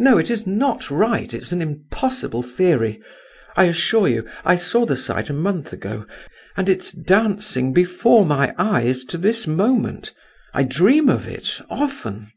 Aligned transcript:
No, 0.00 0.18
it 0.18 0.30
is 0.30 0.48
not 0.48 0.90
right, 0.90 1.32
it's 1.32 1.52
an 1.52 1.62
impossible 1.62 2.42
theory. 2.42 3.00
I 3.54 3.66
assure 3.66 4.08
you, 4.08 4.28
I 4.44 4.56
saw 4.56 4.84
the 4.84 4.96
sight 4.96 5.30
a 5.30 5.32
month 5.32 5.72
ago 5.72 6.06
and 6.56 6.68
it's 6.68 6.90
dancing 6.90 7.72
before 7.72 8.26
my 8.26 8.52
eyes 8.58 9.04
to 9.04 9.16
this 9.16 9.46
moment. 9.46 10.12
I 10.52 10.64
dream 10.64 11.08
of 11.08 11.28
it, 11.28 11.60
often." 11.70 12.32